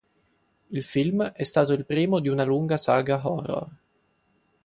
Il 0.71 0.81
film 0.81 1.21
è 1.21 1.43
stato 1.43 1.73
il 1.73 1.85
primo 1.85 2.19
di 2.19 2.27
una 2.27 2.41
lunga 2.43 2.75
saga 2.75 3.21
horror. 3.29 3.69